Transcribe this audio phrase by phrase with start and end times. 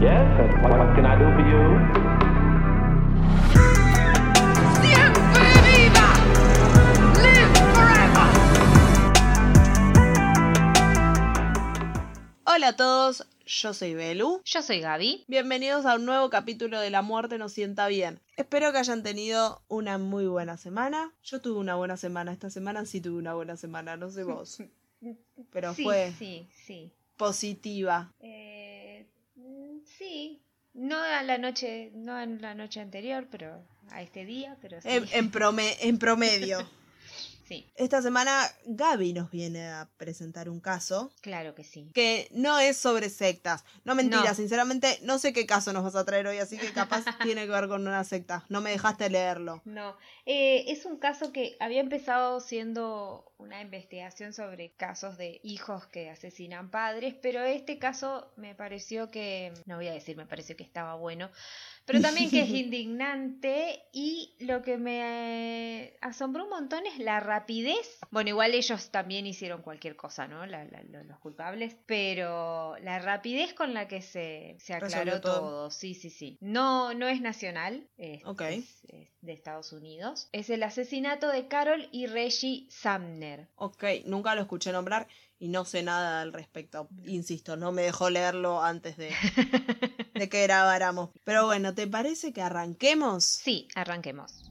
[0.00, 0.28] Yes,
[0.62, 1.62] what, what can I do for you?
[4.80, 6.08] ¡Siempre viva!
[7.24, 8.28] ¡Live forever!
[12.44, 14.40] Hola a todos, yo soy Belu.
[14.44, 15.24] Yo soy Gaby.
[15.26, 18.20] Bienvenidos a un nuevo capítulo de La muerte nos sienta bien.
[18.36, 21.12] Espero que hayan tenido una muy buena semana.
[21.24, 24.62] Yo tuve una buena semana, esta semana sí tuve una buena semana, no sé vos.
[25.52, 26.92] Pero sí, fue Sí, sí.
[27.16, 28.12] positiva.
[28.20, 28.67] Eh,
[29.96, 30.42] sí.
[30.74, 34.88] No a la noche, no en la noche anterior, pero a este día, pero sí.
[34.88, 36.58] En, en prome- en promedio.
[37.48, 41.90] Sí, Esta semana Gaby nos viene a presentar un caso claro que sí.
[41.94, 43.64] que no es sobre sectas.
[43.84, 44.34] No mentira, No.
[44.34, 47.50] sinceramente no sé qué caso nos vas a traer hoy, así que capaz tiene que
[47.52, 48.44] ver con una secta.
[48.50, 49.62] No me dejaste leerlo.
[49.64, 55.86] No, eh, es un caso que había empezado siendo una investigación sobre casos de hijos
[55.86, 60.56] que asesinan padres, pero este caso me pareció que, no voy a decir, me pareció
[60.56, 61.30] que estaba bueno,
[61.86, 67.98] pero también que es indignante y lo que me asombró un montón es la rapidez.
[68.10, 70.44] Bueno, igual ellos también hicieron cualquier cosa, ¿no?
[70.46, 75.40] La- la- lo- los culpables, pero la rapidez con la que se, se aclaró todo.
[75.40, 75.70] todo.
[75.70, 76.36] sí, sí, sí.
[76.40, 78.42] No, no es nacional, es, Ok.
[78.42, 80.28] es- es de Estados Unidos.
[80.32, 83.48] Es el asesinato de Carol y Reggie Sumner.
[83.56, 86.88] Ok, nunca lo escuché nombrar y no sé nada al respecto.
[87.04, 89.10] Insisto, no me dejó leerlo antes de,
[90.14, 91.10] de que grabáramos.
[91.24, 93.24] Pero bueno, ¿te parece que arranquemos?
[93.24, 94.50] Sí, arranquemos.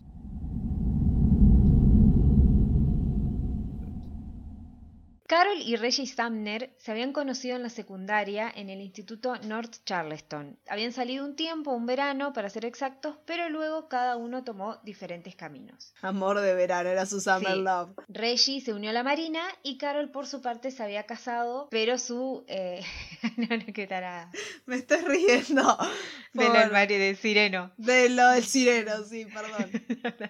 [5.27, 10.57] Carol y Reggie Sumner se habían conocido en la secundaria en el Instituto North Charleston.
[10.69, 15.35] Habían salido un tiempo, un verano para ser exactos, pero luego cada uno tomó diferentes
[15.35, 15.93] caminos.
[16.01, 17.61] Amor de verano, era su Summer Sí.
[17.61, 17.89] Love.
[18.07, 21.97] Reggie se unió a la marina y Carol por su parte se había casado, pero
[21.97, 22.45] su...
[22.47, 22.81] Eh...
[23.35, 24.31] no, no, qué tarada.
[24.65, 25.77] Me estoy riendo.
[26.31, 27.73] Del por- armario de sireno.
[27.75, 29.71] de lo del sireno, sí, perdón.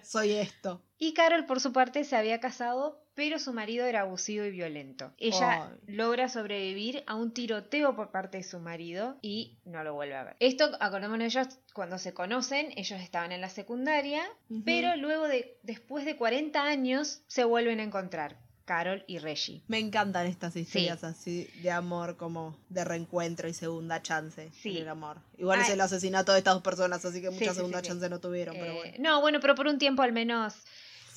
[0.02, 0.82] Soy esto.
[0.98, 5.12] Y Carol, por su parte, se había casado, pero su marido era abusivo y violento.
[5.18, 10.14] Ella logra sobrevivir a un tiroteo por parte de su marido y no lo vuelve
[10.14, 10.36] a ver.
[10.38, 14.22] Esto, acordémonos ellos, cuando se conocen, ellos estaban en la secundaria,
[14.64, 18.36] pero luego de, después de 40 años, se vuelven a encontrar.
[18.64, 19.62] Carol y Reggie.
[19.66, 24.76] Me encantan estas historias así de amor, como de reencuentro y segunda chance Sí.
[24.76, 25.16] en el amor.
[25.38, 28.20] Igual es el asesinato de estas dos personas, así que mucha sí, segunda chance no
[28.20, 28.96] tuvieron, pero Eh, bueno.
[29.00, 30.54] No, bueno, pero por un tiempo al menos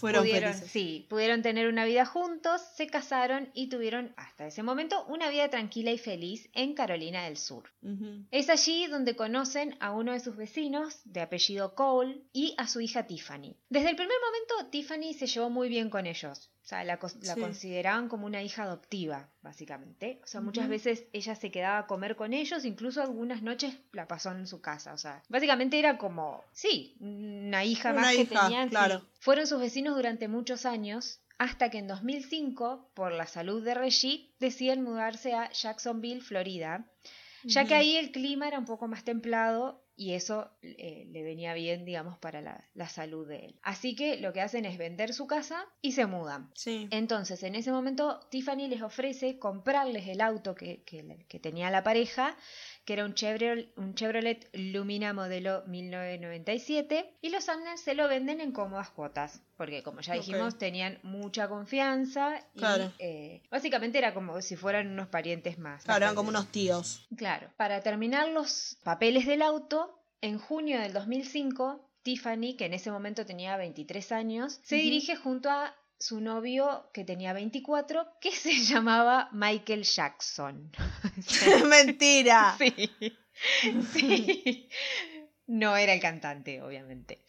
[0.02, 0.72] Fueron pudieron, felices.
[0.72, 5.50] sí, pudieron tener una vida juntos, se casaron y tuvieron hasta ese momento una vida
[5.50, 7.72] tranquila y feliz en Carolina del Sur.
[8.32, 12.82] Es allí donde conocen a uno de sus vecinos, de apellido Cole, y a su
[12.82, 13.56] hija Tiffany.
[13.70, 16.52] Desde el primer momento, Tiffany se llevó muy bien con ellos.
[16.64, 17.42] O sea, la, la Sí.
[17.42, 20.20] consideraban como una hija adoptiva, básicamente.
[20.24, 24.08] O sea, muchas veces ella se quedaba a comer con ellos, incluso algunas noches la
[24.08, 24.94] pasó en su casa.
[24.94, 28.66] O sea, básicamente era como, sí, una hija Una más que hija, tenían.
[28.66, 28.70] sí.
[28.70, 29.06] claro.
[29.20, 34.30] Fueron sus vecinos durante muchos años, hasta que en 2005, por la salud de Reggie,
[34.40, 36.86] deciden mudarse a Jacksonville, Florida,
[37.44, 41.54] ya que ahí el clima era un poco más templado y eso eh, le venía
[41.54, 43.60] bien, digamos, para la, la salud de él.
[43.62, 46.50] Así que lo que hacen es vender su casa y se mudan.
[46.56, 46.88] Sí.
[46.92, 51.84] Entonces, en ese momento, Tiffany les ofrece comprarles el auto que, que- que tenía la
[51.84, 52.36] pareja,
[52.86, 58.42] que era un Chevrolet, un Chevrolet Lumina modelo 1997, y los Sumner se lo venden
[58.42, 62.92] en cómodas cuotas, porque como ya dijimos, tenían mucha confianza y Claro.
[63.00, 65.84] eh, básicamente era como si fueran unos parientes más.
[65.84, 67.08] Claro, eran como unos tíos.
[67.16, 67.48] Claro.
[67.58, 73.26] Para terminar los papeles del auto, en junio del 2005, Tiffany, que en ese momento
[73.26, 79.30] tenía 23 años, se dirige junto a su novio, que tenía 24, que se llamaba
[79.32, 80.72] Michael Jackson.
[81.70, 82.56] Mentira.
[82.58, 82.90] Sí.
[83.94, 84.70] Sí.
[85.48, 87.24] No era el cantante, obviamente.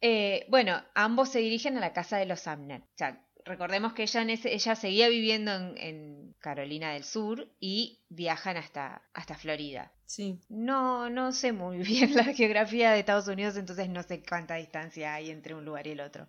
[0.00, 2.82] Eh, bueno, ambos se dirigen a la casa de los Sumner.
[2.82, 7.48] O sea, recordemos que ella, en ese- ella seguía viviendo en, en Carolina del Sur
[7.60, 9.92] y viajan hasta, hasta Florida.
[10.06, 10.38] Sí.
[10.48, 15.14] No, no sé muy bien la geografía de Estados Unidos, entonces no sé cuánta distancia
[15.14, 16.28] hay entre un lugar y el otro.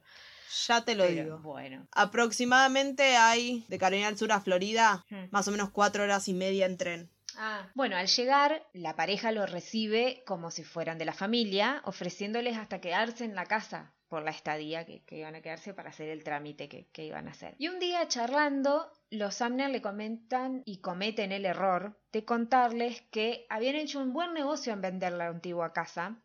[0.67, 1.39] Ya te lo Pero, digo.
[1.39, 1.87] Bueno.
[1.91, 5.25] Aproximadamente hay de Carolina del Sur a Florida Hmm.
[5.31, 7.09] más o menos cuatro horas y media en tren.
[7.37, 12.57] Ah, bueno, al llegar, la pareja lo recibe como si fueran de la familia, ofreciéndoles
[12.57, 16.09] hasta quedarse en la casa por la estadía que, que iban a quedarse para hacer
[16.09, 17.55] el trámite que, que iban a hacer.
[17.59, 23.45] Y un día charlando, los Sumner le comentan y cometen el error de contarles que
[23.49, 26.17] habían hecho un buen negocio en vender la antigua casa,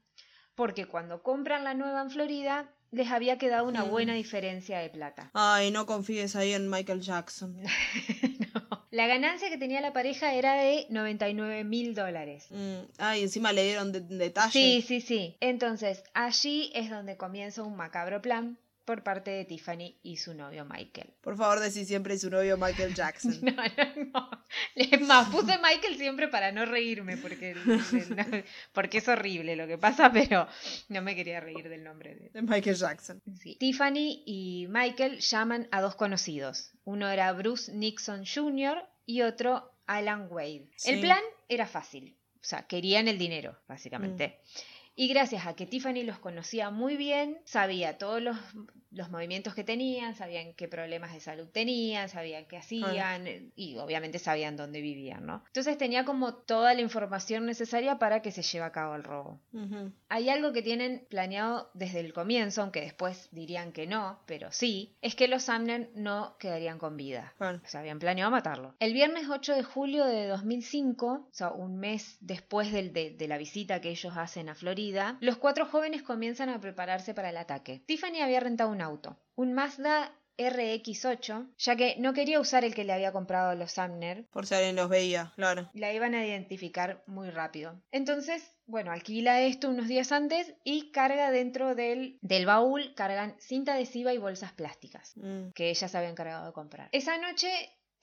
[0.55, 5.31] porque cuando compran la nueva en Florida, les había quedado una buena diferencia de plata.
[5.35, 7.57] Ay, no confíes ahí en Michael Jackson.
[8.55, 8.87] No.
[8.93, 12.47] La ganancia que tenía la pareja era de 99 mil dólares.
[12.51, 14.53] Mm, Ay, encima le dieron de- detalle.
[14.53, 15.37] Sí, sí, sí.
[15.41, 20.65] Entonces, allí es donde comienza un macabro plan por parte de Tiffany y su novio
[20.65, 21.11] Michael.
[21.21, 23.39] Por favor, decí siempre su novio Michael Jackson.
[23.43, 24.31] No, no, no.
[24.75, 28.25] Es más, puse Michael siempre para no reírme, porque, no,
[28.73, 30.47] porque es horrible lo que pasa, pero
[30.89, 33.23] no me quería reír del nombre de, De Michael Jackson.
[33.41, 33.57] Sí.
[33.57, 36.73] Tiffany y Michael llaman a dos conocidos.
[36.85, 38.87] Uno era Bruce Nixon Jr.
[39.07, 40.69] y otro Alan Wade.
[40.77, 40.91] Sí.
[40.91, 42.17] El plan era fácil.
[42.45, 44.29] O sea, querían el dinero, básicamente.
[44.29, 44.74] Mm.
[44.97, 48.37] Y gracias a que Tiffany los conocía muy bien, sabía todos los,
[48.93, 53.77] los movimientos que tenían, sabían qué problemas de salud tenían, sabían qué hacían eh, y
[53.79, 55.43] obviamente sabían dónde vivían, ¿no?
[55.49, 59.41] Entonces tenía como toda la información necesaria para que se lleve a cabo el robo.
[60.09, 64.95] Hay algo que tienen planeado desde el comienzo, aunque después dirían que no, pero sí,
[65.03, 67.35] es que los Sumner no quedarían con vida.
[67.37, 67.61] Claro.
[67.65, 68.75] O sea, habían planeado matarlo.
[68.79, 73.27] El viernes 8 de julio de 2005, o sea, un mes después del- de, de
[73.29, 74.84] la visita que ellos hacen a Florida,
[75.21, 77.83] los cuatro jóvenes comienzan a prepararse para el ataque.
[77.87, 82.85] Tiffany había rentado un auto, un Mazda RX8, ya que no quería usar el que
[82.85, 85.71] le había comprado a los Sumner, Por si alguien los veía, claro.
[85.75, 87.81] la iban a identificar muy rápido.
[87.93, 93.75] Entonces, bueno, alquila esto unos días antes y carga dentro del, del baúl, cargan cinta
[93.75, 95.51] adhesiva y bolsas plásticas Mm.
[95.55, 96.89] que ellas se habían cargado de comprar.
[96.93, 97.49] Esa noche,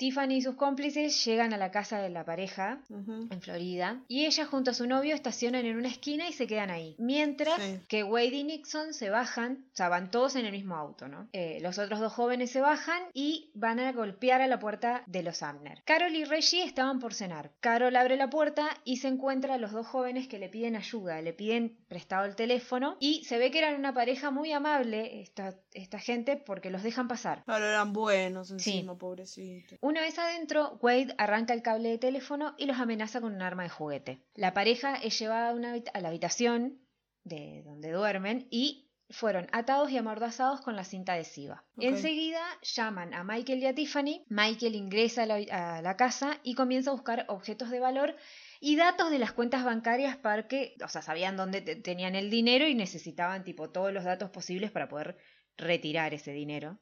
[0.02, 4.46] Tiffany y sus cómplices llegan a la casa de la pareja en Florida y ella
[4.48, 6.96] junto a su novio estacionan en una esquina y se quedan ahí.
[6.98, 7.80] Mientras Sí.
[7.88, 11.28] que Wade y Nixon se bajan, o sea, van todos en el mismo auto, ¿no?
[11.34, 15.22] Eh, los otros dos jóvenes se bajan y van a golpear a la puerta de
[15.22, 15.84] los Amner.
[15.86, 17.52] Carol y Reggie estaban por cenar.
[17.60, 21.22] Carol abre la puerta y se encuentra a los dos jóvenes que le piden ayuda,
[21.22, 25.54] le piden prestado el teléfono y se ve que eran una pareja muy amable esta,
[25.74, 27.44] esta gente porque los dejan pasar.
[27.46, 28.54] Claro, eran buenos Sí.
[28.54, 29.76] encima, pobrecito.
[29.92, 33.64] Una vez adentro, Wade arranca el cable de teléfono y los amenaza con un arma
[33.64, 34.24] de juguete.
[34.36, 36.80] La pareja es llevada a, una habita- a la habitación
[37.26, 41.66] de donde duermen y fueron atados y amordazados con la cinta adhesiva.
[41.78, 44.24] Enseguida llaman a Michael y a Tiffany.
[44.30, 45.36] Michael ingresa a la,
[45.78, 48.16] a la casa y comienza a buscar objetos de valor
[48.62, 52.30] y datos de las cuentas bancarias para que, o sea, sabían dónde te- tenían el
[52.30, 55.18] dinero y necesitaban tipo todos los datos posibles para poder
[55.58, 56.80] retirar ese dinero.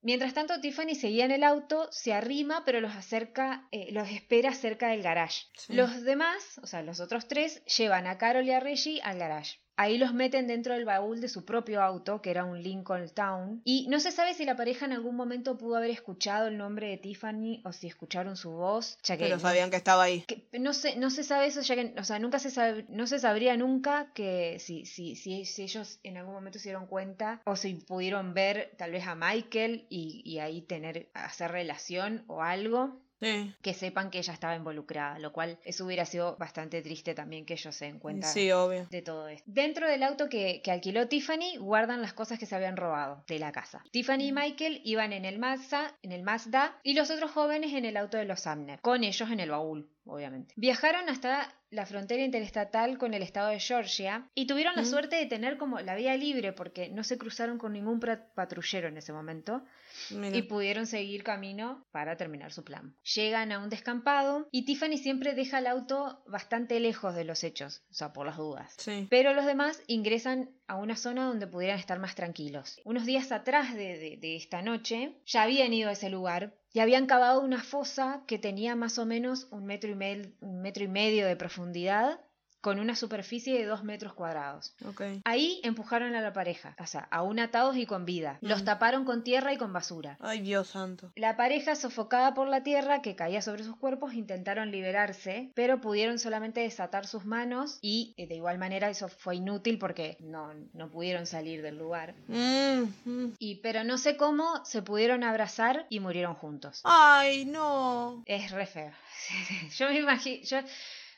[0.00, 4.52] Mientras tanto, Tiffany seguía en el auto, se arrima, pero los acerca, eh, los espera
[4.52, 5.46] cerca del garage.
[5.54, 5.72] Sí.
[5.72, 9.58] Los demás, o sea, los otros tres, llevan a Carol y a Reggie al garage.
[9.80, 13.62] Ahí los meten dentro del baúl de su propio auto, que era un Lincoln Town.
[13.64, 16.88] Y no se sabe si la pareja en algún momento pudo haber escuchado el nombre
[16.88, 20.22] de Tiffany o si escucharon su voz, ya que Pero sabían que estaba ahí.
[20.22, 23.06] que no se, no se sabe eso, ya que, o sea, nunca se sabe, no
[23.06, 27.40] se sabría nunca que si, si, si, si ellos en algún momento se dieron cuenta
[27.44, 32.42] o si pudieron ver tal vez a Michael y, y ahí tener, hacer relación o
[32.42, 33.00] algo.
[33.20, 33.54] Sí.
[33.62, 37.54] Que sepan que ella estaba involucrada, lo cual eso hubiera sido bastante triste también que
[37.54, 38.86] ellos se den cuenta Sí, obvio.
[38.90, 39.44] de todo esto.
[39.46, 43.38] Dentro del auto que, que alquiló Tiffany guardan las cosas que se habían robado de
[43.38, 43.82] la casa.
[43.90, 47.84] Tiffany y Michael iban en el Mazda, en el Mazda y los otros jóvenes en
[47.84, 50.54] el auto de los Sumner, con ellos en el baúl, obviamente.
[50.56, 54.86] Viajaron hasta la frontera interestatal con el estado de Georgia y tuvieron la Mm.
[54.86, 58.00] suerte de tener como la vía libre porque no se cruzaron con ningún
[58.34, 59.62] patrullero en ese momento
[60.10, 60.34] Mira.
[60.36, 62.96] y pudieron seguir camino para terminar su plan.
[63.14, 67.82] Llegan a un descampado y Tiffany siempre deja el auto bastante lejos de los hechos,
[67.90, 68.74] o sea, por las dudas.
[68.78, 69.06] Sí.
[69.10, 72.80] Pero los demás ingresan a una zona donde pudieran estar más tranquilos.
[72.84, 76.80] Unos días atrás de, de- de esta noche ya habían ido a ese lugar y
[76.80, 80.88] habían cavado una fosa que tenía más o menos un metro y, un metro y
[80.88, 82.20] medio de profundidad
[82.60, 84.74] con una superficie de dos metros cuadrados.
[84.86, 85.02] Ok.
[85.24, 88.38] Ahí empujaron a la pareja, o sea, aún atados y con vida.
[88.40, 90.16] Los taparon con tierra y con basura.
[90.20, 91.12] Ay, Dios santo.
[91.16, 96.18] La pareja, sofocada por la tierra que caía sobre sus cuerpos, intentaron liberarse, pero pudieron
[96.18, 100.90] solamente desatar sus manos y eh, de igual manera eso fue inútil porque no, no
[100.90, 102.14] pudieron salir del lugar.
[102.26, 103.34] Mm, mm.
[103.38, 106.80] Y pero no sé cómo se pudieron abrazar y murieron juntos.
[106.84, 108.22] Ay, no.
[108.26, 108.92] Es re feo.
[109.76, 110.58] yo me imagino, yo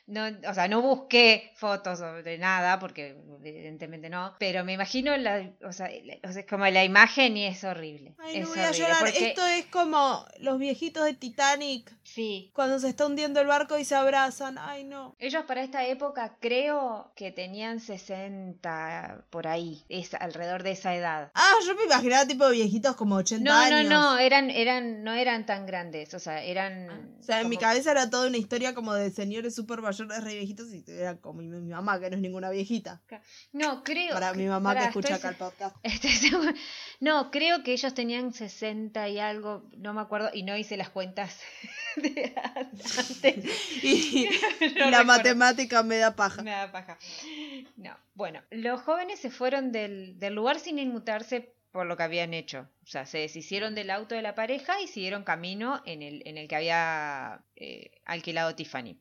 [0.07, 5.51] no, o sea, no busqué fotos de nada, porque evidentemente no, pero me imagino la,
[5.63, 5.89] o sea,
[6.31, 8.15] sea, como la imagen y es horrible.
[8.19, 8.97] Ay, es no voy a llorar.
[8.99, 11.91] porque- Esto es como los viejitos de Titanic.
[12.03, 14.57] Sí, Cuando se está hundiendo el barco y se abrazan.
[14.57, 15.15] Ay, no.
[15.19, 21.31] Ellos para esta época creo que tenían 60 por ahí, es alrededor de esa edad.
[21.33, 23.89] Ah, yo me imaginaba tipo viejitos como 80 No, años.
[23.89, 27.15] no, no, eran, eran, no eran tan grandes, o sea, eran...
[27.19, 30.35] O sea, en mi cabeza era toda una historia como de señores súper mayores, re
[30.35, 33.01] viejitos, y era como mi, mi mamá, que no es ninguna viejita.
[33.51, 34.13] No, creo...
[34.13, 35.75] Para mi mamá que escucha estoy acá el podcast.
[35.83, 36.55] Estoy
[36.99, 40.89] No, creo que ellos tenían 60 y algo, no me acuerdo, y no hice las
[40.89, 41.39] cuentas
[41.95, 43.45] de antes.
[43.83, 44.29] Y, No
[44.61, 45.05] y la recuerdo.
[45.05, 46.41] matemática me da paja.
[46.43, 46.97] Me da paja.
[47.77, 47.95] No.
[48.13, 52.67] Bueno, los jóvenes se fueron del, del lugar sin inmutarse por lo que habían hecho.
[52.83, 56.37] O sea, se deshicieron del auto de la pareja y siguieron camino en el, en
[56.37, 58.97] el que había eh, alquilado Tiffany.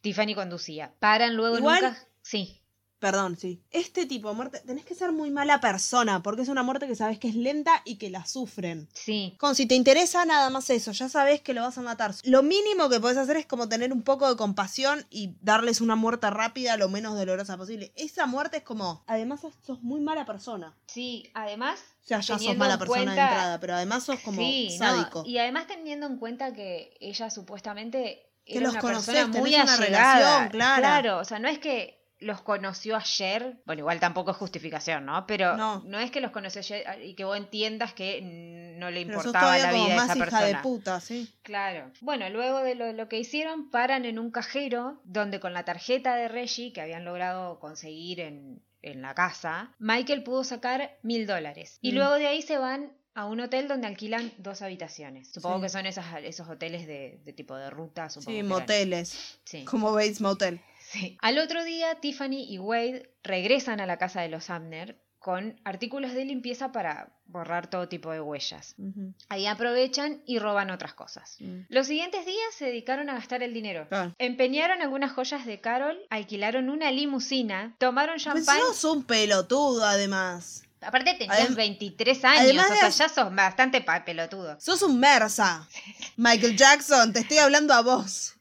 [0.00, 0.92] Tiffany conducía.
[0.98, 2.56] Paran luego Igual- ca- Sí.
[2.98, 3.62] Perdón, sí.
[3.70, 6.94] Este tipo de muerte, tenés que ser muy mala persona, porque es una muerte que
[6.94, 8.90] sabes que es lenta y que la sufren.
[8.92, 9.36] Sí.
[9.40, 12.14] Como si te interesa nada más eso, ya sabes que lo vas a matar.
[12.24, 15.96] Lo mínimo que podés hacer es como tener un poco de compasión y darles una
[15.96, 17.90] muerte rápida lo menos dolorosa posible.
[17.96, 20.76] Esa muerte es como, además sos muy mala persona.
[20.86, 21.80] Sí, además.
[22.04, 25.22] O sea, ya sos mala persona de entrada, pero además sos como Sí, no, sádico.
[25.24, 29.50] Y además teniendo en cuenta que ella supuestamente Que era los una conocés, persona muy
[29.52, 30.18] tenés una allegada.
[30.18, 30.80] relación, claro.
[30.80, 35.26] Claro, o sea, no es que los conoció ayer, bueno, igual tampoco es justificación, ¿no?
[35.26, 35.82] Pero No.
[35.86, 38.20] no, es que los conoció ayer y que vos entiendas que
[38.78, 40.46] no le importaba la como vida de más esa hija persona.
[40.46, 41.32] de puta, sí.
[41.42, 41.90] Claro.
[42.02, 46.14] Bueno, luego de lo, lo que hicieron, paran en un cajero donde con la tarjeta
[46.16, 51.78] de Reggie que habían logrado conseguir en, en la casa, Michael pudo sacar mil dólares.
[51.80, 51.94] Y Mm.
[51.94, 55.32] luego de ahí se van a un hotel donde alquilan dos habitaciones.
[55.32, 55.62] Supongo Sí.
[55.62, 58.08] que son esas, esos hoteles de, de tipo de ruta.
[58.10, 59.38] Supongo Sí, moteles.
[59.44, 59.64] Sí.
[59.64, 60.60] Como Bates Motel.
[60.80, 61.18] Sí.
[61.20, 66.14] Al otro día, Tiffany y Wade regresan a la casa de los Abner con artículos
[66.14, 68.74] de limpieza para borrar todo tipo de huellas.
[69.28, 71.36] Ahí aprovechan y roban otras cosas.
[71.40, 71.60] Mm.
[71.68, 73.86] Los siguientes días se dedicaron a gastar el dinero.
[74.18, 78.58] Empeñaron algunas joyas de Carol, alquilaron una limusina, tomaron Pues champán.
[78.60, 80.62] sos un pelotudo, además.
[80.80, 84.58] Aparte tenían Adem- 23 años, además o sea, ya sos bastante pelotudo.
[84.60, 85.68] Sos un Mersa.
[86.16, 88.34] Michael Jackson, te estoy hablando a vos.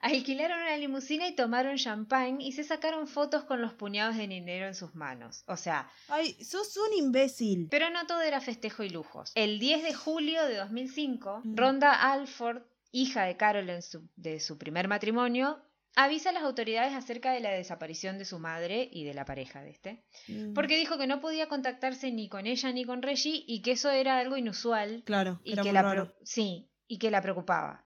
[0.00, 4.66] Alquilaron una limusina y tomaron champán y se sacaron fotos con los puñados de dinero
[4.66, 5.44] en sus manos.
[5.46, 7.68] O sea, Ay, sos un imbécil.
[7.70, 9.30] pero no todo era festejo y lujos.
[9.36, 11.56] El 10 de julio de 2005, Mm.
[11.56, 15.62] Ronda Alford, hija de Carol en su- de su primer matrimonio,
[15.94, 19.62] avisa a las autoridades acerca de la desaparición de su madre y de la pareja
[19.62, 20.04] de este.
[20.28, 20.54] Mm.
[20.54, 23.90] Porque dijo que no podía contactarse ni con ella ni con Reggie y que eso
[23.90, 26.14] era algo inusual Claro, y era que muy la raro.
[26.22, 27.84] sí, y que la preocupaba.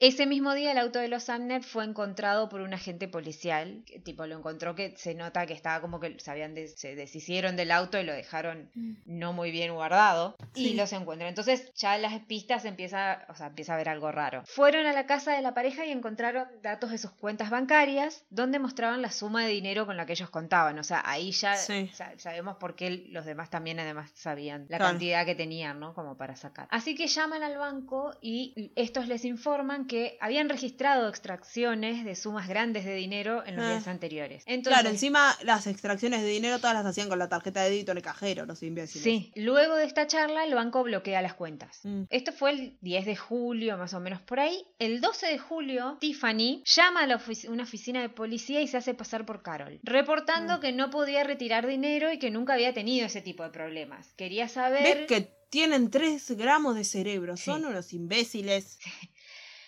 [0.00, 3.98] Ese mismo día el auto de los Sumner fue encontrado por un agente policial, que
[4.00, 7.54] tipo lo encontró que se nota que estaba como que se habían des- se deshicieron
[7.54, 8.70] del auto y lo dejaron
[9.04, 10.74] no muy bien guardado y Sí.
[10.74, 11.28] los encuentran.
[11.28, 14.42] Entonces ya las pistas empieza, o sea, empieza a ver algo raro.
[14.46, 18.58] Fueron a la casa de la pareja y encontraron datos de sus cuentas bancarias donde
[18.58, 20.78] mostraban la suma de dinero con la que ellos contaban.
[20.78, 21.90] O sea, ahí ya Sí.
[21.92, 24.84] sa- sabemos por qué los demás también además sabían la Claro.
[24.92, 25.92] cantidad que tenían, ¿no?
[25.94, 26.68] Como para sacar.
[26.70, 29.41] Así que llaman al banco y estos les informan
[29.88, 33.70] que habían registrado extracciones de sumas grandes de dinero en los Ah.
[33.70, 34.42] días anteriores.
[34.46, 37.92] Entonces, Claro, encima las extracciones de dinero todas las hacían con la tarjeta de débito
[37.92, 39.02] en el cajero, los imbéciles.
[39.02, 41.80] Sí, luego de esta charla el banco bloquea las cuentas.
[41.84, 42.02] Mm.
[42.10, 44.64] Esto fue el 10 de julio, más o menos por ahí.
[44.78, 48.76] El 12 de julio, Tiffany llama a la ofici- una oficina de policía y se
[48.76, 50.60] hace pasar por Carol, reportando Mm.
[50.60, 54.12] que no podía retirar dinero y que nunca había tenido ese tipo de problemas.
[54.14, 54.82] Quería saber...
[54.82, 57.36] ¿Ves que tienen 3 gramos de cerebro?
[57.36, 57.44] Sí.
[57.44, 58.78] Son unos imbéciles.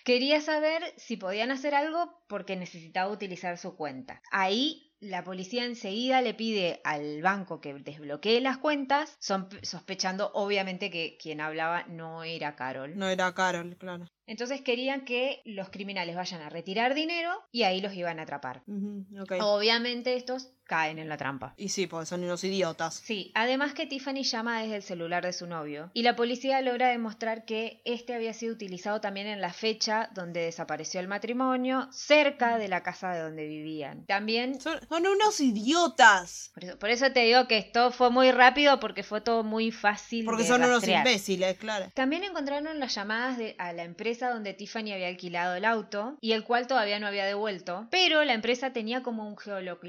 [0.05, 4.21] Quería saber si podían hacer algo porque necesitaba utilizar su cuenta.
[4.31, 10.89] Ahí la policía enseguida le pide al banco que desbloquee las cuentas, son- sospechando obviamente
[10.91, 12.95] que quien hablaba no era Carol.
[12.95, 14.05] No era Carol, claro.
[14.27, 18.63] Entonces querían que los criminales vayan a retirar dinero y ahí los iban a atrapar.
[19.41, 21.53] Obviamente estos caen en la trampa.
[21.57, 22.95] Y sí, porque son unos idiotas.
[23.03, 26.89] Sí, además que Tiffany llama desde el celular de su novio y la policía logra
[26.89, 32.57] demostrar que este había sido utilizado también en la fecha donde desapareció el matrimonio, cerca
[32.57, 34.05] de la casa de donde vivían.
[34.05, 36.51] También, Son, son unos idiotas.
[36.53, 39.71] por eso, por eso te digo que esto fue muy rápido porque fue todo muy
[39.71, 40.25] fácil.
[40.25, 41.91] Porque de son unos imbéciles, claro.
[41.93, 46.31] También encontraron las llamadas de, a la empresa donde Tiffany había alquilado el auto y
[46.33, 49.79] el cual todavía no había devuelto, pero la empresa tenía como un geolo-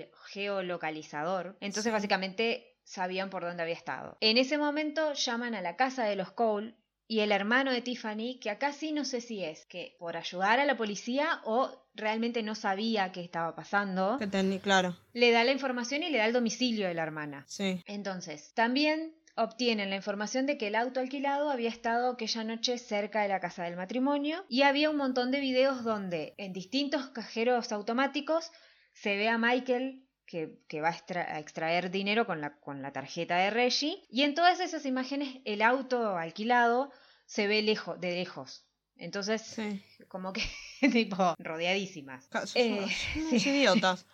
[0.66, 4.16] geolocalizador, entonces básicamente sabían por dónde había estado.
[4.20, 6.74] En ese momento llaman a la casa de los Cole
[7.08, 10.58] y el hermano de Tiffany, que acá sí no sé si es que por ayudar
[10.60, 15.44] a la policía o realmente no sabía qué estaba pasando, Que tení- claro, le da
[15.44, 17.44] la información y le da el domicilio de la hermana.
[17.48, 17.82] sí.
[17.86, 23.20] Entonces, también obtienen la información de que el auto alquilado había estado aquella noche cerca
[23.22, 27.70] de la casa del matrimonio y había un montón de videos donde en distintos cajeros
[27.70, 28.50] automáticos
[28.94, 32.82] se ve a Michael que, que va a, extra- a extraer dinero con la, con
[32.82, 36.90] la tarjeta de Reggie y en todas esas imágenes el auto alquilado
[37.26, 38.64] se ve lejos, de lejos.
[38.96, 39.82] Entonces, Sí.
[40.08, 40.42] como que
[40.92, 42.28] tipo rodeadísimas.
[42.54, 42.86] Eh,
[43.32, 44.06] idiotas.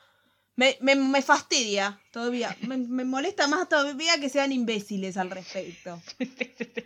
[0.54, 2.54] Me, me, me fastidia todavía.
[2.62, 6.02] Me, me molesta más todavía que sean imbéciles al respecto.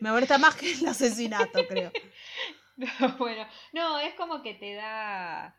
[0.00, 1.90] Me molesta más que el asesinato, creo.
[3.18, 5.56] bueno, no, es como que te da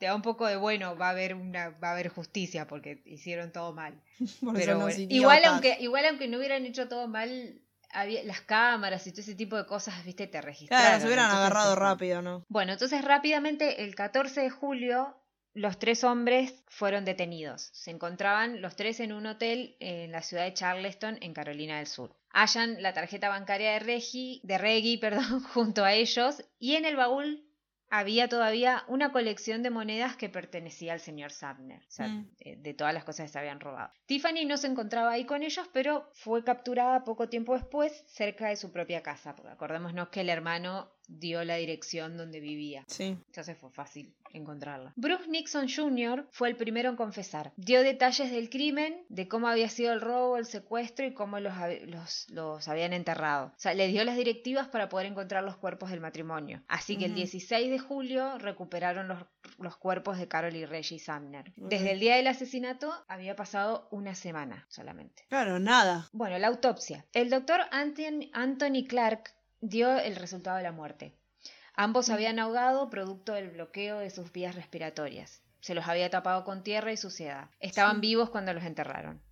[0.00, 3.02] te da un poco de bueno, va a haber una va a haber justicia porque
[3.04, 4.00] hicieron todo mal.
[4.42, 9.06] Porque Pero bueno, igual aunque igual aunque no hubieran hecho todo mal, había, las cámaras
[9.06, 10.86] y todo ese tipo de cosas, viste, te registraron.
[10.86, 12.46] Claro, se hubieran entonces agarrado rápido, ¿no?
[12.48, 15.16] Bueno, entonces rápidamente el 14 de julio
[15.52, 17.68] los tres hombres fueron detenidos.
[17.74, 21.88] Se encontraban los tres en un hotel en la ciudad de Charleston, en Carolina del
[21.88, 22.16] Sur.
[22.30, 26.96] Hallan la tarjeta bancaria de Reggie, de Reggie, perdón, junto a ellos y en el
[26.96, 27.49] baúl
[27.90, 32.30] había todavía una colección de monedas que pertenecía al señor Sumner, o sea, Mm.
[32.38, 33.92] de, de todas las cosas que se habían robado.
[34.06, 38.56] Tiffany no se encontraba ahí con ellos, pero fue capturada poco tiempo después cerca de
[38.56, 42.84] su propia casa, porque acordémonos que el hermano dio la dirección donde vivía.
[42.86, 43.16] Sí.
[43.26, 44.92] Entonces fue fácil encontrarla.
[44.94, 46.24] Bruce Nixon Jr.
[46.30, 47.52] fue el primero en confesar.
[47.56, 51.52] Dio detalles del crimen, de cómo había sido el robo, el secuestro y cómo los,
[51.52, 53.46] hab- los, los habían enterrado.
[53.48, 56.62] O sea, le dio las directivas para poder encontrar los cuerpos del matrimonio.
[56.68, 57.18] Así que el Ujú.
[57.22, 59.18] 16 de julio recuperaron los,
[59.58, 61.52] los cuerpos de Carol y Reggie Sumner.
[61.56, 65.24] Desde el día del asesinato había pasado una semana solamente.
[65.28, 66.08] Claro, nada.
[66.12, 67.04] Bueno, la autopsia.
[67.14, 71.14] El doctor Anthony Clark dio el resultado de la muerte.
[71.74, 75.42] Ambos se habían ahogado producto del bloqueo de sus vías respiratorias.
[75.60, 77.50] Se los había tapado con tierra y suciedad.
[77.60, 78.00] Estaban Sí.
[78.02, 79.22] vivos cuando los enterraron.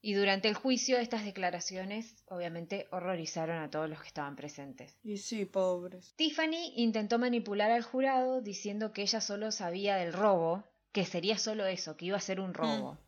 [0.00, 4.96] Y durante el juicio estas declaraciones obviamente horrorizaron a todos los que estaban presentes.
[5.02, 6.14] Y sí, pobres.
[6.16, 11.66] Tiffany intentó manipular al jurado diciendo que ella solo sabía del robo, que sería solo
[11.66, 12.98] eso, que iba a ser un robo.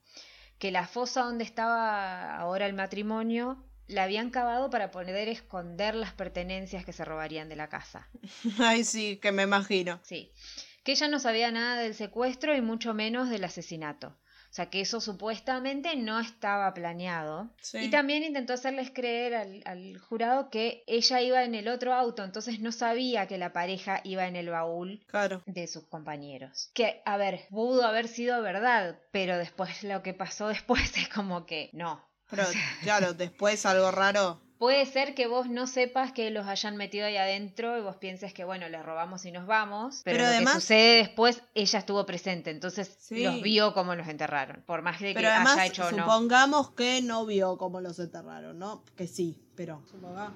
[0.59, 6.12] Que la fosa donde estaba ahora el matrimonio la habían cavado para poder esconder las
[6.12, 8.09] pertenencias que se robarían de la casa.
[8.59, 10.00] Ay, sí, que me imagino.
[10.02, 10.32] Sí.
[10.85, 14.16] Que ella no sabía nada del secuestro y mucho menos del asesinato.
[14.49, 17.50] O sea, que eso supuestamente no estaba planeado.
[17.61, 17.78] Sí.
[17.78, 22.25] Y también intentó hacerles creer al, al jurado que ella iba en el otro auto,
[22.25, 25.42] entonces no sabía que la pareja iba en el baúl Claro.
[25.47, 26.70] de sus compañeros.
[26.75, 31.47] Que, a ver, pudo haber sido verdad, pero después lo que pasó después es como
[31.47, 32.04] que no.
[32.30, 32.44] Pero
[32.82, 34.40] claro, después algo raro.
[34.58, 38.34] Puede ser que vos no sepas que los hayan metido ahí adentro y vos pienses
[38.34, 40.02] que, bueno, les robamos y nos vamos.
[40.04, 43.25] Pero, Pero lo además- que sucede después, ella estuvo presente, entonces Sí.
[43.25, 44.62] los vio como los enterraron.
[44.66, 45.99] Por más de que Pero además, haya hecho o no.
[46.04, 48.84] supongamos que no vio cómo los enterraron, ¿no?
[48.97, 50.34] Que sí, pero supongamos.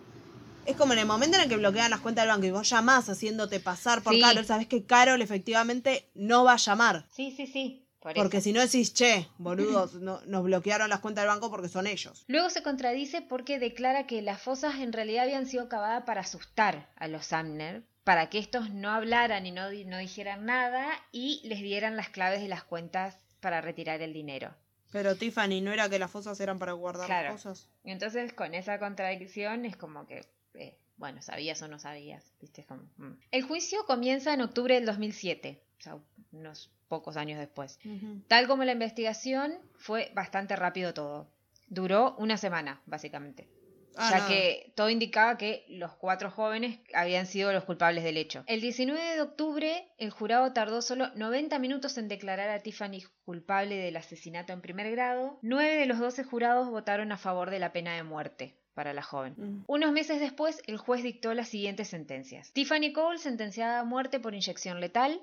[0.65, 2.67] Es como en el momento en el que bloquean las cuentas del banco y vos
[2.67, 4.23] llamás haciéndote pasar por Sí.
[4.23, 7.05] Carol, sabés que Carol efectivamente no va a llamar.
[7.15, 7.84] Sí, sí, sí.
[8.05, 11.71] Por Porque si no decís, che, boludos, no- nos bloquearon las cuentas del banco porque
[11.71, 12.23] son ellos.
[12.29, 16.91] Luego se contradice porque declara que las fosas en realidad habían sido cavadas para asustar
[16.97, 21.41] a los Sumner, para que estos no hablaran y no, di- no dijeran nada y
[21.49, 24.55] les dieran las claves de las cuentas para retirar el dinero.
[24.93, 27.33] Pero Tiffany, ¿no era que las fosas eran para guardar Claro.
[27.33, 27.69] las cosas?
[27.85, 32.65] Y entonces con esa contradicción es como que, eh, bueno, sabías o no sabías, ¿viste?
[32.67, 33.19] Como, mm.
[33.31, 35.99] El juicio comienza en octubre del 2007, o sea,
[36.33, 37.79] unos pocos años después.
[38.29, 41.29] Tal como la investigación, fue bastante rápido todo.
[41.69, 43.49] Duró una semana, básicamente.
[43.97, 48.43] Ah, ya que todo indicaba que los cuatro jóvenes habían sido los culpables del hecho.
[48.47, 53.77] El 19 de octubre, el jurado tardó solo 90 minutos en declarar a Tiffany culpable
[53.77, 55.39] del asesinato en primer grado.
[55.43, 59.03] Nueve de los 12 jurados votaron a favor de la pena de muerte para la
[59.03, 59.35] joven.
[59.37, 59.65] Mm.
[59.69, 62.53] Unos meses después, el juez dictó las siguientes sentencias.
[62.53, 65.21] Tiffany Cole sentenciada a muerte por inyección letal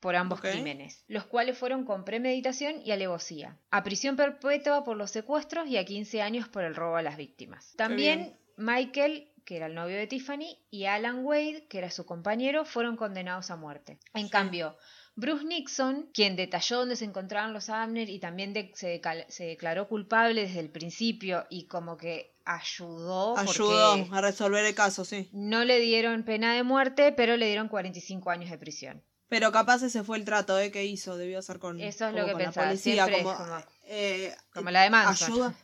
[0.00, 5.10] por ambos crímenes, los cuales fueron con premeditación y alevosía, a prisión perpetua por los
[5.10, 7.74] secuestros y a 15 años por el robo a las víctimas.
[7.76, 12.64] También Michael, que era el novio de Tiffany, y Alan Wade, que era su compañero,
[12.64, 13.98] fueron condenados a muerte.
[14.14, 14.30] En Sí.
[14.30, 14.76] cambio,
[15.16, 19.88] Bruce Nixon, quien detalló dónde se encontraban los Abner y también de- se, se declaró
[19.88, 25.28] culpable desde el principio y como que ayudó, Ayudó a resolver el caso, sí.
[25.32, 29.02] no le dieron pena de muerte, pero le dieron 45 años de prisión.
[29.30, 30.70] Pero capaz ese fue el trato ¿eh?
[30.70, 33.22] que hizo, debió ser con, Eso es lo que con la pensaba, policía, siempre es
[33.22, 35.32] como, como- eh, como la de Manson.
[35.32, 35.54] Ayuda,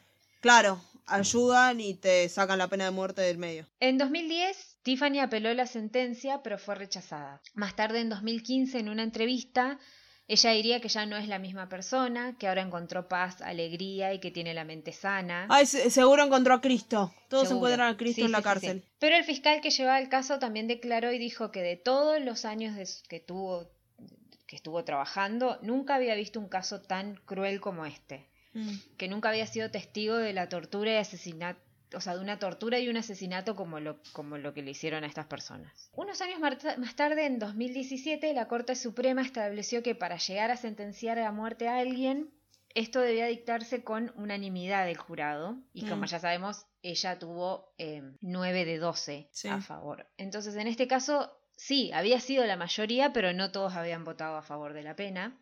[0.40, 3.66] claro, ayudan y te sacan la pena de muerte del medio.
[3.80, 7.42] En 2010, Tiffany apeló la sentencia, pero fue rechazada.
[7.54, 9.78] Más tarde, en 2015, en una entrevista,
[10.28, 14.18] ella diría que ya no es la misma persona, que ahora encontró paz, alegría y
[14.18, 15.46] que tiene la mente sana.
[15.48, 17.14] Ay, se- seguro encontró a Cristo.
[17.28, 17.68] Todos Seguro.
[17.68, 18.80] encuentran a Cristo Sí, en la sí, cárcel.
[18.82, 18.88] sí.
[18.98, 22.44] Pero el fiscal que llevaba el caso también declaró y dijo que de todos los
[22.44, 23.68] años de que tuvo
[24.46, 28.26] que estuvo trabajando, nunca había visto un caso tan cruel como este.
[28.54, 28.70] Mm.
[28.96, 31.60] que nunca había sido testigo de la tortura y asesinato,
[31.94, 35.04] o sea, de una tortura y un asesinato como lo, como lo que le hicieron
[35.04, 35.90] a estas personas.
[35.92, 41.18] Unos años más tarde, en 2017, la Corte Suprema estableció que para llegar a sentenciar
[41.18, 42.30] a muerte a alguien,
[42.74, 46.06] esto debía dictarse con unanimidad del jurado, y como Mm.
[46.06, 49.48] ya sabemos, ella tuvo eh, 9 de 12 Sí.
[49.48, 50.06] a favor.
[50.18, 54.42] Entonces, en este caso, sí, había sido la mayoría, pero no todos habían votado a
[54.42, 55.38] favor de la pena.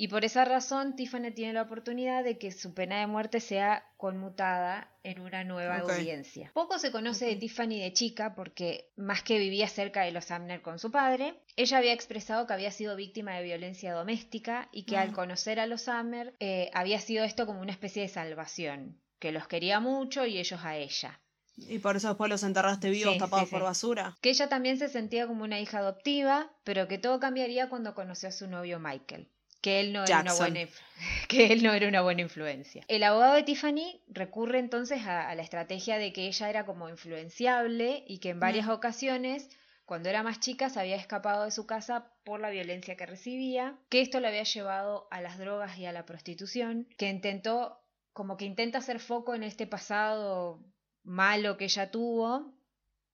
[0.00, 3.84] Y por esa razón, Tiffany tiene la oportunidad de que su pena de muerte sea
[3.96, 6.52] conmutada en una nueva audiencia.
[6.54, 10.62] Poco se conoce de Tiffany de chica porque, más que vivía cerca de los Amner
[10.62, 14.96] con su padre, ella había expresado que había sido víctima de violencia doméstica y que
[14.96, 19.32] al conocer a los Amner eh, había sido esto como una especie de salvación, que
[19.32, 21.18] los quería mucho y ellos a ella.
[21.56, 24.16] Y por eso después los enterraste vivos Sí, tapados sí, por basura.
[24.20, 28.28] Que ella también se sentía como una hija adoptiva, pero que todo cambiaría cuando conoció
[28.28, 29.28] a su novio Michael.
[29.68, 30.60] Que él, no era una buena,
[31.28, 32.84] que él no era una buena influencia.
[32.88, 36.88] El abogado de Tiffany recurre entonces a, a la estrategia de que ella era como
[36.88, 38.70] influenciable y que en varias Mm.
[38.70, 39.48] ocasiones,
[39.84, 43.76] cuando era más chica, se había escapado de su casa por la violencia que recibía,
[43.88, 47.80] que esto le había llevado a las drogas y a la prostitución, que intentó,
[48.12, 50.60] como que intenta hacer foco en este pasado
[51.04, 52.52] malo que ella tuvo,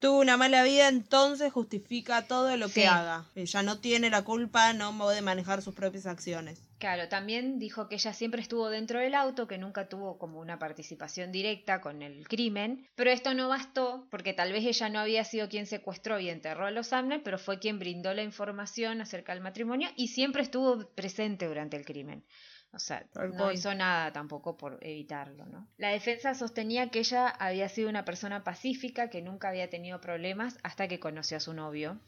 [0.05, 2.85] Tuvo una mala vida, entonces justifica todo lo que Sí.
[2.85, 3.25] haga.
[3.35, 6.61] Ella no tiene la culpa, no puede manejar sus propias acciones.
[6.79, 10.59] Claro, también dijo que ella siempre estuvo dentro del auto, que nunca tuvo como una
[10.59, 15.25] participación directa con el crimen, pero esto no bastó porque tal vez ella no había
[15.25, 19.33] sido quien secuestró y enterró a los Amner, pero fue quien brindó la información acerca
[19.33, 22.27] del matrimonio y siempre estuvo presente durante el crimen.
[22.75, 25.67] O sea, no hizo nada tampoco por evitarlo, ¿no?
[25.79, 30.59] La defensa sostenía que ella había sido una persona pacífica, que nunca había tenido problemas
[30.63, 31.99] hasta que conoció a su novio,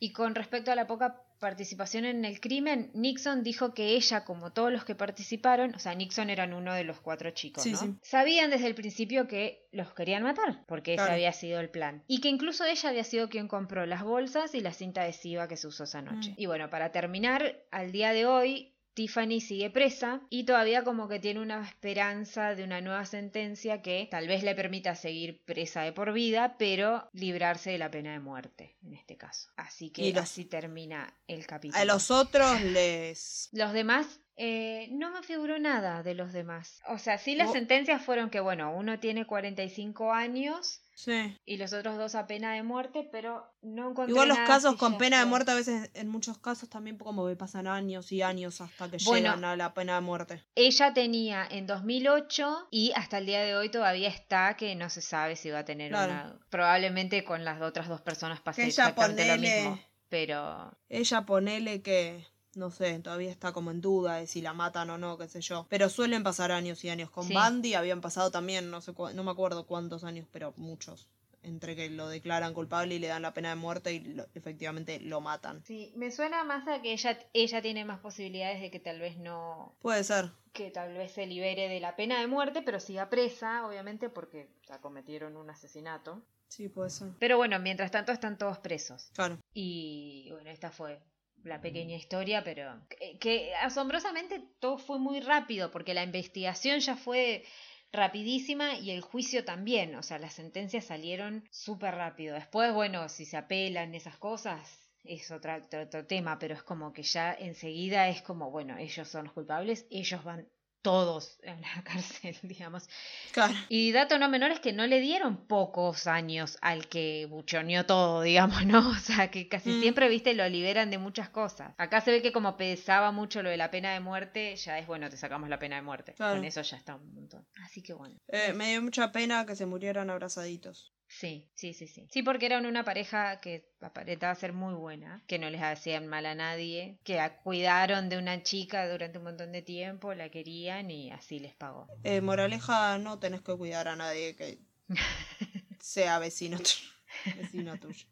[0.00, 4.52] y con respecto a la poca participación en el crimen, Nixon dijo que ella, como
[4.52, 7.78] todos los que participaron, o sea, Nixon eran uno de los cuatro chicos, Sí, ¿no?
[7.78, 7.94] sí.
[8.02, 12.02] Sabían desde el principio que los querían matar, porque ese había sido el plan.
[12.08, 15.56] Y que incluso ella había sido quien compró las bolsas y la cinta adhesiva que
[15.56, 16.30] se usó esa noche.
[16.30, 16.34] Mm.
[16.38, 21.18] Y bueno, para terminar, al día de hoy, Tiffany sigue presa y todavía como que
[21.18, 25.92] tiene una esperanza de una nueva sentencia que tal vez le permita seguir presa de
[25.92, 29.50] por vida, pero librarse de la pena de muerte en este caso.
[29.56, 31.80] Así que Y los- así termina el capítulo.
[31.80, 33.48] A los otros les...
[33.52, 36.80] Los demás, eh, no me figuró nada de los demás.
[36.88, 41.36] O sea, sí las sentencias fueron que, bueno, uno tiene 45 años Sí.
[41.44, 44.76] y los otros dos a pena de muerte, pero no encontré Igual los nada casos
[44.76, 48.22] con pena de muerte a veces, en muchos casos también como que pasan años y
[48.22, 49.28] años hasta que Bueno.
[49.30, 50.44] llegan a la pena de muerte.
[50.54, 55.00] Ella tenía en 2008 y hasta el día de hoy todavía está que no se
[55.00, 56.12] sabe si va a tener Claro.
[56.12, 56.38] una...
[56.48, 59.80] Probablemente con las otras dos personas pase exactamente lo mismo.
[60.08, 62.24] Pero Ella ponele que,
[62.56, 65.40] no sé, todavía está como en duda de si la matan o no, qué sé
[65.40, 65.66] yo.
[65.68, 67.10] Pero suelen pasar años y años.
[67.10, 67.34] Con Sí.
[67.34, 71.08] Bandy habían pasado también, no sé, no me acuerdo cuántos años, pero muchos.
[71.42, 74.98] Entre que lo declaran culpable y le dan la pena de muerte y lo- efectivamente
[75.00, 75.62] lo matan.
[75.66, 79.18] sí, me suena más a que ella, ella tiene más posibilidades de que tal vez
[79.18, 79.76] no...
[79.82, 80.30] Puede ser.
[80.54, 84.48] que tal vez se libere de la pena de muerte, pero siga presa, obviamente, porque
[84.66, 86.22] ya cometieron un asesinato.
[86.48, 87.08] Sí, puede ser.
[87.18, 89.10] Pero bueno, mientras tanto están todos presos.
[89.14, 89.38] Claro.
[89.52, 91.02] Y bueno, esta fue
[91.44, 96.96] la pequeña historia, pero que, que asombrosamente todo fue muy rápido, porque la investigación ya
[96.96, 97.44] fue
[97.92, 102.34] rapidísima y el juicio también, o sea, las sentencias salieron súper rápido.
[102.34, 106.92] Después, bueno, si se apelan esas cosas es otra, otro, otro tema, pero es como
[106.92, 110.48] que ya enseguida es como, bueno, ellos son los culpables, ellos van
[110.84, 112.88] todos a la cárcel, digamos.
[113.32, 113.54] Claro.
[113.68, 118.20] Y dato no menor es que no le dieron pocos años al que buchoneó todo,
[118.22, 118.90] digamos, ¿no?
[118.90, 119.80] O sea, que casi Mm.
[119.80, 121.74] siempre, viste, lo liberan de muchas cosas.
[121.78, 124.86] Acá se ve que como pesaba mucho lo de la pena de muerte, ya es
[124.86, 126.12] bueno, te sacamos la pena de muerte.
[126.14, 126.36] Claro.
[126.36, 127.44] Con eso ya está un montón.
[127.64, 128.16] Así que bueno.
[128.28, 130.93] Eh, me dio mucha pena que se murieran abrazaditos.
[131.20, 132.08] Sí, sí, sí, sí.
[132.10, 136.26] Sí, porque eran una pareja que aparentaba ser muy buena, que no les hacían mal
[136.26, 141.12] a nadie, que cuidaron de una chica durante un montón de tiempo, la querían y
[141.12, 141.86] así les pagó.
[142.02, 144.58] Eh, moraleja, no tenés que cuidar a nadie que
[145.80, 148.06] sea vecino, tu- vecino tuyo.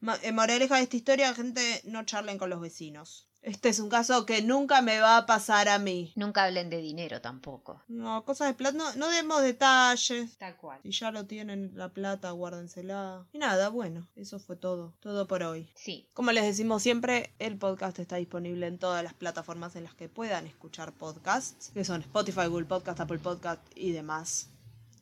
[0.00, 3.27] Ma- eh, moraleja de esta historia, gente, no charlen con los vecinos.
[3.42, 6.12] Este es un caso que nunca me va a pasar a mí.
[6.16, 7.82] Nunca hablen de dinero tampoco.
[7.88, 10.36] No, cosas de plata, no, no demos detalles.
[10.38, 10.80] Tal cual.
[10.82, 13.26] Si ya lo tienen la plata, guárdensela.
[13.32, 14.94] Y nada, bueno, eso fue todo.
[15.00, 15.70] Todo por hoy.
[15.74, 19.94] Sí, Como les decimos siempre, el podcast está disponible en todas las plataformas en las
[19.94, 24.50] que puedan escuchar podcasts, que son Spotify, Google Podcast, Apple Podcast y demás.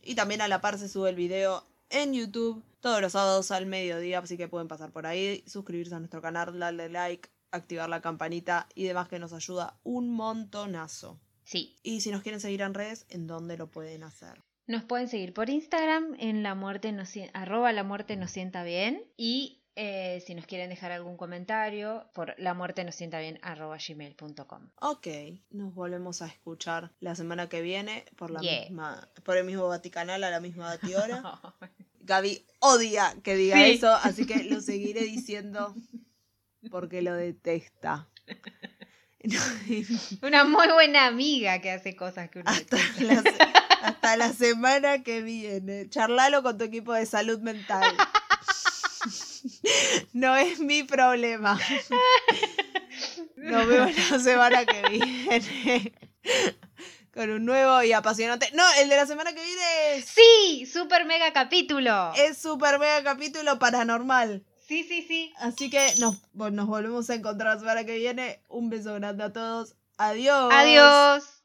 [0.03, 3.66] Y también a la par se sube el video en YouTube todos los sábados al
[3.66, 8.01] mediodía, así que pueden pasar por ahí, suscribirse a nuestro canal, darle like, activar la
[8.01, 11.21] campanita y demás que nos ayuda un montonazo.
[11.45, 11.77] sí.
[11.83, 14.42] Y si nos quieren seguir en redes, ¿en dónde lo pueden hacer?
[14.66, 19.05] Nos pueden seguir por Instagram en la muerte nos, arroba la muerte nos sienta bien
[19.16, 23.77] y eh, si nos quieren dejar algún comentario por la muerte nos sienta bien arroba
[23.77, 24.71] gmail.com.
[24.81, 25.07] Ok,
[25.51, 28.62] nos volvemos a escuchar la semana que viene por la Yeah.
[28.62, 31.23] misma, por el mismo Vaticanal a la misma batihora.
[32.01, 33.73] Gaby odia que diga Sí.
[33.73, 35.75] eso, así que lo seguiré diciendo
[36.70, 38.09] porque lo detesta.
[40.22, 43.46] Una muy buena amiga que hace cosas que uno hasta, detesta.
[43.46, 45.88] la, hasta la semana que viene.
[45.88, 47.85] Charlalo con tu equipo de salud mental.
[50.12, 51.61] No es mi problema.
[53.37, 55.92] Nos vemos la semana que viene.
[57.14, 58.50] Con un nuevo y apasionante.
[58.52, 60.07] No, el de la semana que viene es.
[60.07, 62.12] Sí, super mega capítulo.
[62.16, 64.44] Es super mega capítulo paranormal.
[64.66, 65.33] Sí, sí, sí.
[65.38, 68.40] Así que nos, bueno, nos volvemos a encontrar la semana que viene.
[68.48, 69.76] Un beso grande a todos.
[69.96, 70.52] Adiós.
[70.52, 71.42] Adiós.